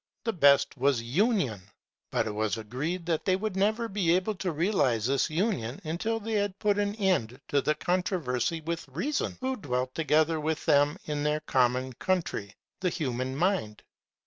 The 0.23 0.33
best 0.33 0.77
was 0.77 1.03
imion. 1.03 1.59
But, 2.09 2.25
it 2.25 2.33
was 2.33 2.57
agreed, 2.57 3.05
they 3.05 3.35
would 3.35 3.55
never 3.55 3.87
be 3.87 4.15
able 4.15 4.33
to 4.33 4.51
realize 4.51 5.05
this 5.05 5.29
union 5.29 5.79
until 5.83 6.19
they 6.19 6.31
had 6.33 6.57
put 6.57 6.79
an 6.79 6.95
end 6.95 7.39
to 7.49 7.61
the 7.61 7.75
controversy 7.75 8.61
with 8.61 8.87
Reason, 8.87 9.37
who 9.41 9.55
dwelt 9.57 9.93
toge 9.93 10.25
tlier 10.25 10.41
with 10.41 10.65
them 10.65 10.97
in 11.05 11.21
their 11.21 11.41
common 11.41 11.93
country, 11.93 12.55
the 12.79 12.89
human 12.89 13.35
mind. 13.35 13.83